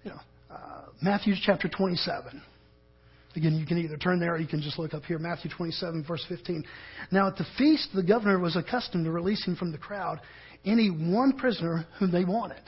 [0.04, 2.42] You know, uh, Matthew chapter 27.
[3.34, 6.04] Again, you can either turn there or you can just look up here, Matthew 27,
[6.06, 6.64] verse 15.
[7.10, 10.20] Now, at the feast, the governor was accustomed to releasing from the crowd
[10.64, 12.62] any one prisoner whom they wanted.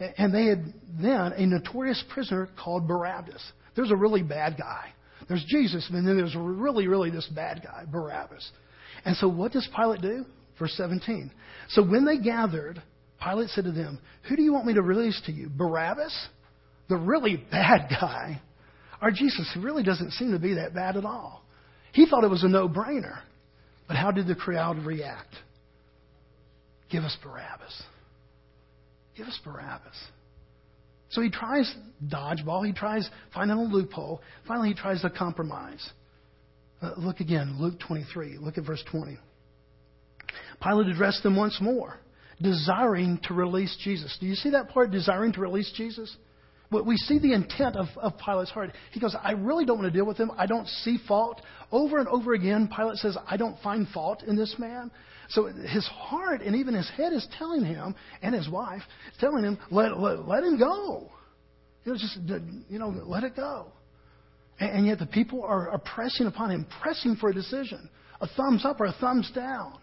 [0.00, 0.64] And they had
[1.00, 3.42] then a notorious prisoner called Barabbas.
[3.76, 4.92] There's a really bad guy.
[5.28, 8.48] There's Jesus, and then there's really, really this bad guy, Barabbas.
[9.04, 10.24] And so what does Pilate do?
[10.58, 11.30] Verse 17.
[11.70, 12.82] So when they gathered,
[13.22, 15.48] Pilate said to them, Who do you want me to release to you?
[15.48, 16.28] Barabbas,
[16.88, 18.40] the really bad guy,
[19.00, 21.42] our Jesus, who really doesn't seem to be that bad at all.
[21.92, 23.20] He thought it was a no brainer.
[23.86, 25.34] But how did the crowd react?
[26.90, 27.82] Give us Barabbas.
[29.16, 29.96] Give us Barabbas.
[31.10, 31.72] So he tries
[32.04, 32.66] dodgeball.
[32.66, 34.20] He tries finding a loophole.
[34.48, 35.88] Finally, he tries to compromise.
[36.82, 38.38] Uh, look again, Luke 23.
[38.38, 39.16] Look at verse 20.
[40.62, 41.98] Pilate addressed them once more,
[42.42, 44.16] desiring to release Jesus.
[44.20, 46.14] Do you see that part, desiring to release Jesus?
[46.70, 48.70] We see the intent of, of Pilate's heart.
[48.92, 50.30] He goes, I really don't want to deal with him.
[50.36, 51.40] I don't see fault.
[51.70, 54.90] Over and over again, Pilate says, I don't find fault in this man.
[55.30, 58.82] So his heart and even his head is telling him, and his wife,
[59.20, 61.10] telling him, let, let, let him go.
[61.84, 62.18] You know, just,
[62.68, 63.68] you know, let it go.
[64.58, 67.88] And, and yet the people are, are pressing upon him, pressing for a decision,
[68.20, 69.78] a thumbs up or a thumbs down.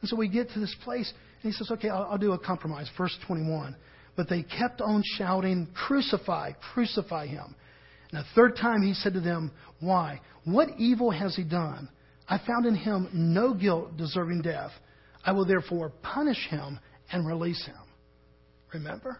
[0.00, 2.38] And so we get to this place, and he says, okay, I'll, I'll do a
[2.38, 2.88] compromise.
[2.96, 3.76] Verse 21.
[4.16, 7.54] But they kept on shouting, Crucify, crucify him.
[8.10, 10.20] And a third time he said to them, Why?
[10.44, 11.88] What evil has he done?
[12.28, 14.72] I found in him no guilt deserving death.
[15.24, 16.78] I will therefore punish him
[17.12, 17.74] and release him.
[18.72, 19.18] Remember?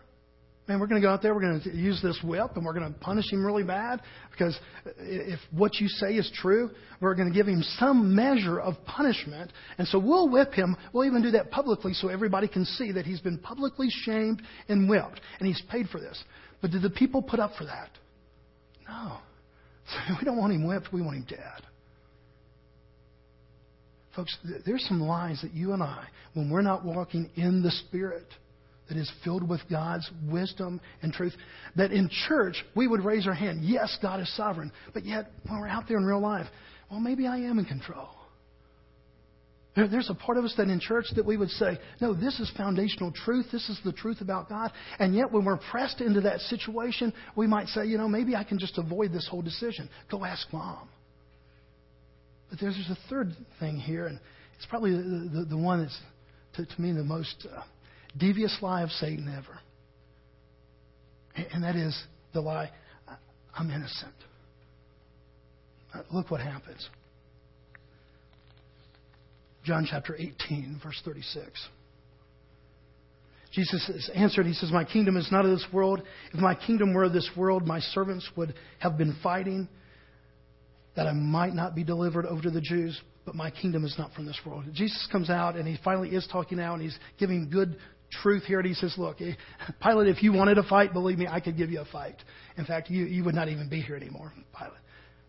[0.69, 2.73] Man, we're going to go out there, we're going to use this whip, and we're
[2.73, 4.03] going to punish him really bad
[4.33, 4.59] because
[4.99, 9.53] if what you say is true, we're going to give him some measure of punishment.
[9.79, 10.77] And so we'll whip him.
[10.93, 14.89] We'll even do that publicly so everybody can see that he's been publicly shamed and
[14.89, 16.23] whipped, and he's paid for this.
[16.61, 17.91] But did the people put up for that?
[18.89, 19.19] No.
[20.19, 21.63] we don't want him whipped, we want him dead.
[24.17, 28.27] Folks, there's some lies that you and I, when we're not walking in the Spirit,
[28.89, 31.35] that is filled with God's wisdom and truth.
[31.77, 33.65] That in church, we would raise our hand.
[33.65, 34.73] Yes, God is sovereign.
[34.95, 36.47] But yet, when we're out there in real life,
[36.91, 38.09] well, maybe I am in control.
[39.77, 42.51] There's a part of us that in church that we would say, no, this is
[42.57, 43.47] foundational truth.
[43.53, 44.73] This is the truth about God.
[44.99, 48.43] And yet, when we're pressed into that situation, we might say, you know, maybe I
[48.43, 49.91] can just avoid this whole decision.
[50.11, 50.89] Go ask mom.
[52.49, 54.19] But there's, there's a third thing here, and
[54.57, 56.01] it's probably the, the, the one that's,
[56.55, 57.61] to, to me, the most uh,
[58.17, 59.59] devious lie of Satan ever.
[61.53, 61.97] And that is
[62.33, 62.71] the lie
[63.55, 64.13] I'm innocent.
[65.95, 66.89] Uh, look what happens.
[69.65, 71.69] John chapter 18, verse 36.
[73.53, 76.03] Jesus is answered, He says, My kingdom is not of this world.
[76.33, 79.69] If my kingdom were of this world, my servants would have been fighting
[80.95, 84.13] that I might not be delivered over to the Jews, but my kingdom is not
[84.13, 84.65] from this world.
[84.73, 87.77] Jesus comes out and he finally is talking now and he's giving good
[88.11, 88.61] truth here.
[88.61, 89.33] And he says, Look, eh,
[89.83, 92.17] Pilate, if you wanted a fight, believe me, I could give you a fight.
[92.57, 94.73] In fact, you, you would not even be here anymore, Pilate.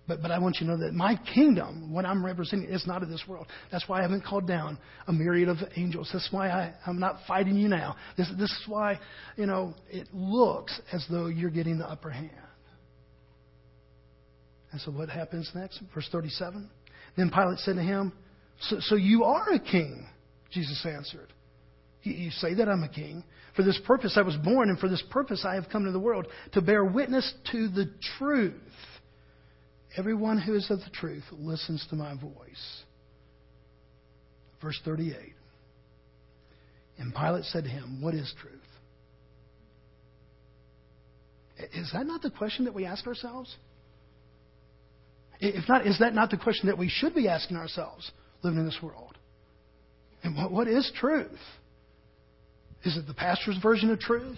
[0.07, 3.03] But, but I want you to know that my kingdom, what I'm representing, is not
[3.03, 3.47] of this world.
[3.71, 6.09] That's why I haven't called down a myriad of angels.
[6.13, 7.97] That's why I, I'm not fighting you now.
[8.15, 8.99] This, this is why,
[9.35, 12.31] you know, it looks as though you're getting the upper hand.
[14.71, 15.81] And so what happens next?
[15.93, 16.69] Verse 37.
[17.17, 18.13] Then Pilate said to him,
[18.61, 20.07] So, so you are a king,
[20.51, 21.33] Jesus answered.
[22.07, 23.23] You say that I'm a king.
[23.55, 25.99] For this purpose I was born, and for this purpose I have come to the
[25.99, 28.53] world, to bear witness to the truth.
[29.97, 32.83] Everyone who is of the truth listens to my voice.
[34.61, 35.33] Verse 38.
[36.99, 38.53] And Pilate said to him, What is truth?
[41.73, 43.55] Is that not the question that we ask ourselves?
[45.39, 48.11] If not, is that not the question that we should be asking ourselves
[48.43, 49.17] living in this world?
[50.23, 51.39] And what, what is truth?
[52.83, 54.37] Is it the pastor's version of truth?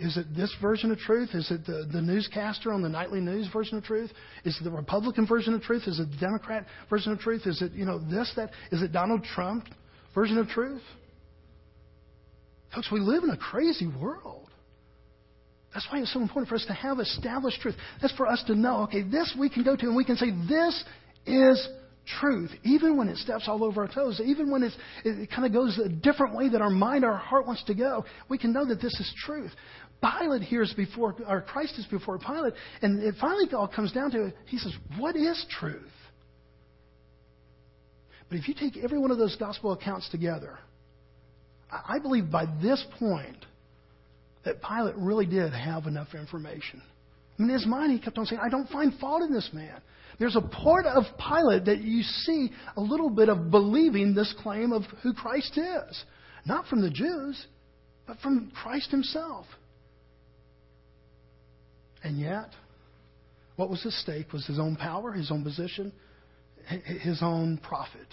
[0.00, 1.30] Is it this version of truth?
[1.34, 4.10] Is it the, the newscaster on the nightly news version of truth?
[4.44, 5.84] Is it the Republican version of truth?
[5.86, 7.46] Is it the Democrat version of truth?
[7.46, 8.50] Is it, you know, this, that?
[8.70, 9.66] Is it Donald Trump
[10.14, 10.82] version of truth?
[12.74, 14.48] Folks, we live in a crazy world.
[15.72, 17.76] That's why it's so important for us to have established truth.
[18.00, 20.30] That's for us to know, okay, this we can go to and we can say,
[20.48, 20.84] this
[21.24, 21.68] is
[22.06, 25.78] truth, even when it steps all over our toes, even when it kind of goes
[25.78, 28.80] a different way that our mind, our heart wants to go, we can know that
[28.80, 29.52] this is truth.
[30.00, 34.32] Pilate hears before, or Christ is before Pilate, and it finally all comes down to,
[34.46, 35.82] he says, What is truth?
[38.28, 40.58] But if you take every one of those gospel accounts together,
[41.70, 43.46] I believe by this point
[44.44, 46.82] that Pilate really did have enough information.
[47.42, 49.80] In his mind, he kept on saying, I don't find fault in this man.
[50.18, 54.72] There's a part of Pilate that you see a little bit of believing this claim
[54.72, 56.04] of who Christ is.
[56.44, 57.46] Not from the Jews,
[58.06, 59.46] but from Christ himself.
[62.04, 62.50] And yet,
[63.56, 65.92] what was at stake was his own power, his own position,
[66.66, 68.06] his own profit.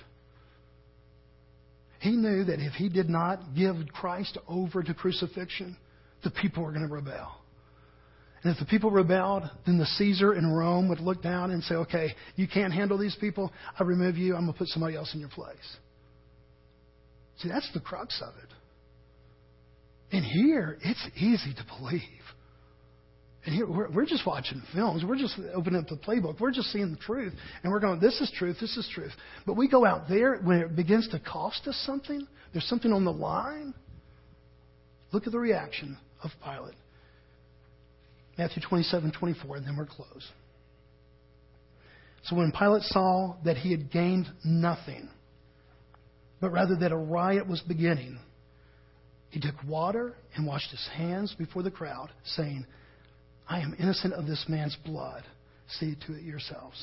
[2.00, 5.76] He knew that if he did not give Christ over to crucifixion,
[6.24, 7.38] the people were going to rebel.
[8.43, 11.75] And if the people rebelled, then the Caesar in Rome would look down and say,
[11.75, 13.52] okay, you can't handle these people.
[13.78, 14.36] I remove you.
[14.36, 15.58] I'm going to put somebody else in your place.
[17.39, 18.49] See, that's the crux of it.
[20.15, 22.02] And here, it's easy to believe.
[23.45, 25.04] And here, we're, we're just watching films.
[25.06, 26.39] We're just opening up the playbook.
[26.39, 27.33] We're just seeing the truth.
[27.63, 29.12] And we're going, this is truth, this is truth.
[29.46, 33.06] But we go out there, when it begins to cost us something, there's something on
[33.06, 33.73] the line.
[35.12, 36.75] Look at the reaction of Pilate.
[38.40, 40.27] Matthew 27, 24, and then we're closed.
[42.23, 45.10] So when Pilate saw that he had gained nothing,
[46.40, 48.17] but rather that a riot was beginning,
[49.29, 52.65] he took water and washed his hands before the crowd, saying,
[53.50, 55.23] I am innocent of this man's blood.
[55.67, 56.81] See to it yourselves.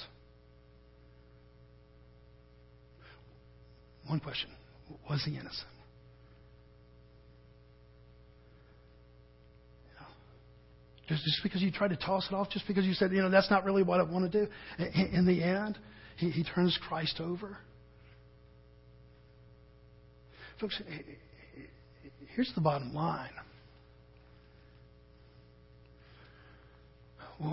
[4.06, 4.50] One question
[5.08, 5.75] Was he innocent?
[11.08, 13.50] Just, because you tried to toss it off, just because you said, you know, that's
[13.50, 14.50] not really what I want to do.
[15.12, 15.78] In, the end,
[16.16, 17.56] he, he turns Christ over.
[20.60, 20.80] Folks,
[22.34, 23.30] here's the bottom line.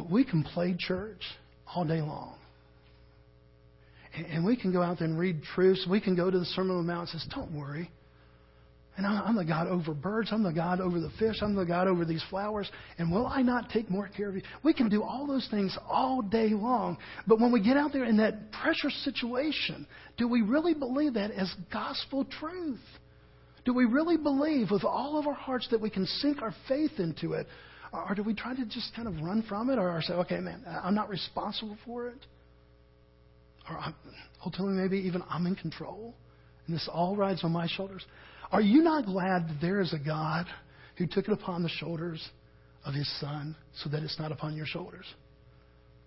[0.10, 1.22] We can play church
[1.76, 2.38] all day long.
[4.14, 5.86] And we can go out there and read truths.
[5.90, 7.90] We can go to the Sermon on the Mount and says, Don't worry.
[8.96, 10.30] And I'm the God over birds.
[10.32, 11.38] I'm the God over the fish.
[11.42, 12.70] I'm the God over these flowers.
[13.00, 14.44] And will I not take more care of you?
[14.64, 17.00] We can do all those things all day long.
[17.26, 21.32] But when we get out there in that pressure situation, do we really believe that
[21.32, 22.80] as gospel truth?
[23.66, 27.00] Do we really believe with all of our hearts that we can sink our faith
[27.00, 27.48] into it?
[27.92, 30.64] Or do we try to just kind of run from it or say, okay, man,
[30.68, 32.26] I'm not responsible for it?
[33.68, 33.80] Or
[34.46, 36.14] ultimately, maybe even I'm in control
[36.68, 38.06] and this all rides on my shoulders.
[38.54, 40.46] Are you not glad that there is a God
[40.98, 42.24] who took it upon the shoulders
[42.86, 45.06] of his son so that it's not upon your shoulders?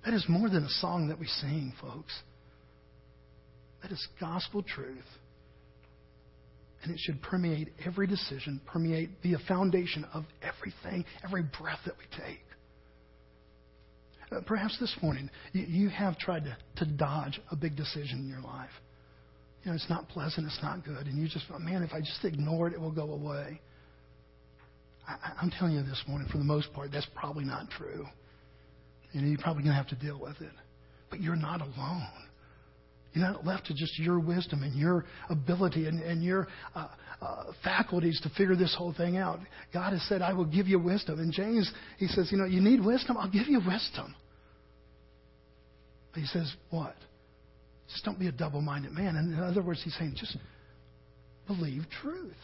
[0.04, 2.16] That is more than a song that we sing, folks.
[3.82, 5.04] That is gospel truth.
[6.84, 12.04] And it should permeate every decision, permeate, a foundation of everything, every breath that we
[12.16, 12.44] take.
[14.30, 18.28] Uh, perhaps this morning you, you have tried to, to dodge a big decision in
[18.28, 18.70] your life.
[19.66, 22.24] You know, it's not pleasant, it's not good, and you just, man, if I just
[22.24, 23.60] ignore it, it will go away.
[25.08, 28.06] I, I'm telling you this morning, for the most part, that's probably not true.
[29.10, 30.52] You know, you're probably going to have to deal with it.
[31.10, 32.06] But you're not alone.
[33.12, 36.46] You're not left to just your wisdom and your ability and, and your
[36.76, 36.86] uh,
[37.20, 39.40] uh, faculties to figure this whole thing out.
[39.74, 41.18] God has said, I will give you wisdom.
[41.18, 43.16] And James, he says, you know, you need wisdom?
[43.16, 44.14] I'll give you wisdom.
[46.14, 46.94] He says, what?
[47.92, 49.16] Just don't be a double minded man.
[49.16, 50.36] And in other words, he's saying, just
[51.46, 52.36] believe truth.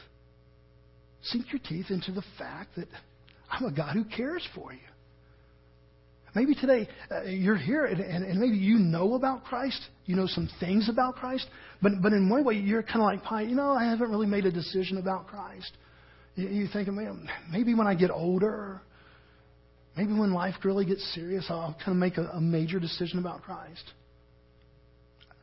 [1.23, 2.89] Sink your teeth into the fact that
[3.51, 4.79] I'm a God who cares for you.
[6.35, 9.79] Maybe today uh, you're here and, and, and, maybe you know about Christ.
[10.07, 11.47] You know some things about Christ.
[11.83, 13.43] But, but in one way, you're kind of like Pie.
[13.43, 15.71] You know, I haven't really made a decision about Christ.
[16.35, 18.81] You, you think, man, maybe when I get older,
[19.95, 23.43] maybe when life really gets serious, I'll kind of make a, a major decision about
[23.43, 23.85] Christ.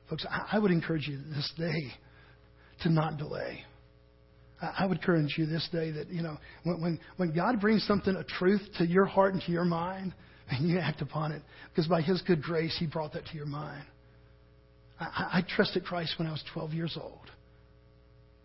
[0.10, 1.94] Folks, I, would encourage you this day
[2.82, 3.64] to not delay.
[4.62, 8.16] I would encourage you this day that, you know, when, when, when God brings something,
[8.16, 10.14] a truth to your heart and to your mind,
[10.50, 11.44] and you act upon it.
[11.70, 13.86] Because by His good grace, He brought that to your mind.
[15.00, 17.30] I, I trusted Christ when I was 12 years old.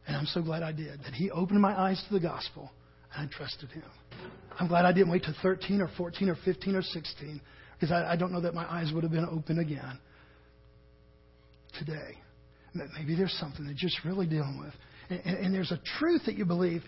[0.06, 1.00] And I'm so glad I did.
[1.04, 2.70] That He opened my eyes to the gospel,
[3.16, 3.84] and I trusted Him.
[4.60, 7.40] I'm glad I didn't wait to 13 or 14 or 15 or 16,
[7.72, 9.98] because I, I don't know that my eyes would have been open again
[11.78, 12.18] today.
[12.74, 14.74] Maybe there's something that you're just really dealing with.
[15.10, 16.82] And, and, and, there's a truth that you believe,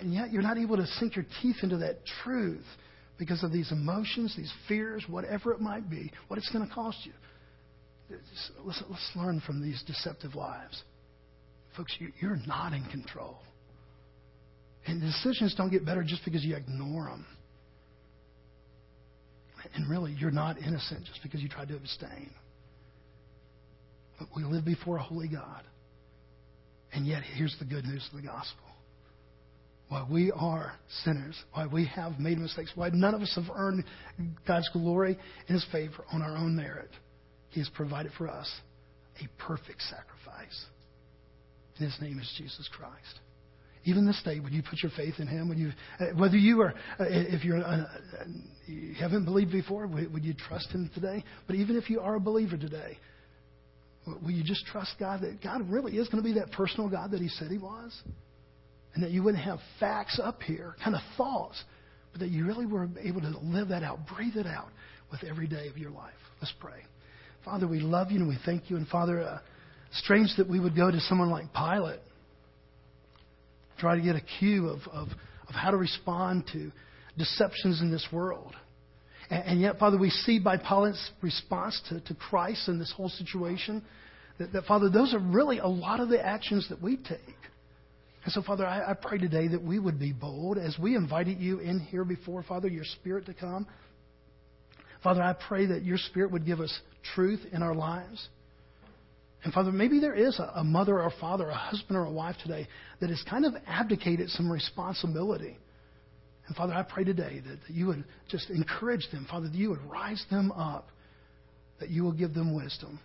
[0.00, 2.64] and yet you're not able to sink your teeth into that truth
[3.18, 6.98] because of these emotions, these fears, whatever it might be, what it's going to cost
[7.04, 7.12] you.
[8.64, 10.82] Let's, let's learn from these deceptive lives.
[11.76, 13.38] Folks, you, you're not in control.
[14.86, 17.26] And decisions don't get better just because you ignore them.
[19.74, 22.30] And really, you're not innocent just because you try to abstain.
[24.18, 25.62] But we live before a holy God.
[26.92, 28.64] And yet, here's the good news of the gospel
[29.88, 30.72] why we are
[31.04, 33.84] sinners, why we have made mistakes, why none of us have earned
[34.46, 36.90] God's glory and His favor on our own merit.
[37.50, 38.50] He has provided for us
[39.22, 40.64] a perfect sacrifice.
[41.76, 43.20] And His name is Jesus Christ.
[43.84, 45.48] Even this day, would you put your faith in Him?
[45.50, 47.84] Would you, uh, whether you are, uh, if you're, uh,
[48.66, 51.22] you haven't believed before, would you trust Him today?
[51.46, 52.98] But even if you are a believer today,
[54.06, 57.12] will you just trust God that God really is going to be that personal God
[57.12, 57.92] that He said He was?
[58.94, 61.62] and that you wouldn't have facts up here, kind of thoughts,
[62.12, 64.68] but that you really were able to live that out, breathe it out
[65.10, 66.14] with every day of your life.
[66.40, 66.82] Let's pray.
[67.44, 68.76] Father, we love you and we thank you.
[68.76, 69.38] And Father, uh,
[69.92, 72.00] strange that we would go to someone like Pilate,
[73.78, 75.08] try to get a cue of, of,
[75.48, 76.70] of how to respond to
[77.18, 78.54] deceptions in this world.
[79.30, 83.08] And, and yet, Father, we see by Pilate's response to, to Christ in this whole
[83.08, 83.82] situation
[84.38, 87.20] that, that, Father, those are really a lot of the actions that we take.
[88.24, 91.38] And so, Father, I, I pray today that we would be bold as we invited
[91.38, 93.66] you in here before, Father, your Spirit to come.
[95.02, 96.76] Father, I pray that your Spirit would give us
[97.14, 98.28] truth in our lives.
[99.44, 102.36] And Father, maybe there is a, a mother or father, a husband or a wife
[102.42, 102.66] today
[103.00, 105.58] that has kind of abdicated some responsibility.
[106.46, 109.70] And Father, I pray today that, that you would just encourage them, Father, that you
[109.70, 110.88] would rise them up,
[111.80, 113.00] that you will give them wisdom,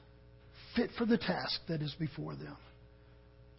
[0.75, 2.57] fit for the task that is before them.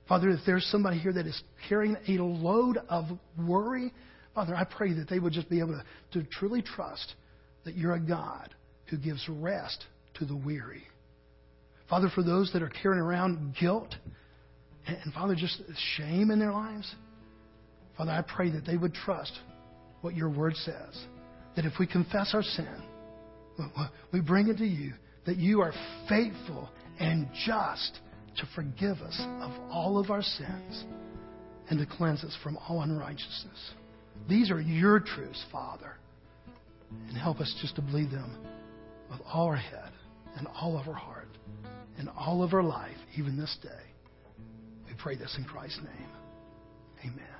[0.08, 3.04] Father, if there's somebody here that is carrying a load of
[3.38, 3.92] worry,
[4.34, 5.80] Father, I pray that they would just be able
[6.12, 7.14] to, to truly trust
[7.64, 8.54] that you're a God
[8.86, 10.82] who gives rest to the weary.
[11.88, 13.94] Father, for those that are carrying around guilt
[14.86, 15.62] and, and Father, just
[15.96, 16.92] shame in their lives,
[17.96, 19.32] Father, I pray that they would trust
[20.00, 21.06] what your word says.
[21.56, 22.82] That if we confess our sin,
[24.12, 24.92] we bring it to you,
[25.26, 25.72] that you are
[26.08, 28.00] faithful and just
[28.36, 30.84] to forgive us of all of our sins
[31.68, 33.72] and to cleanse us from all unrighteousness.
[34.28, 35.96] These are your truths, Father.
[37.08, 38.36] And help us just to believe them
[39.10, 39.92] with all our head
[40.36, 41.28] and all of our heart
[41.98, 43.68] and all of our life, even this day.
[44.88, 46.08] We pray this in Christ's name.
[47.04, 47.39] Amen.